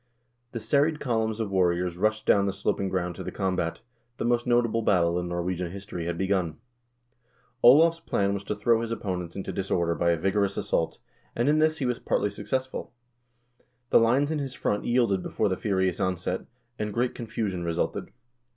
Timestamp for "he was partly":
11.77-12.31